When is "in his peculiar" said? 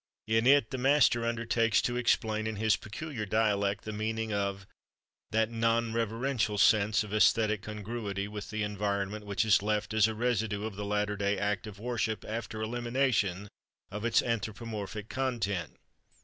2.47-3.27